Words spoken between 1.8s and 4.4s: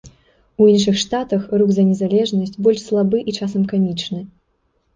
незалежнасць больш слабы і часам камічны.